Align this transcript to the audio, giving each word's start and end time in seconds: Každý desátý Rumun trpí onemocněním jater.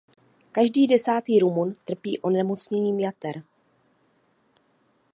Každý 0.51 0.87
desátý 0.87 1.39
Rumun 1.39 1.75
trpí 1.85 2.19
onemocněním 2.19 2.99
jater. 2.99 3.43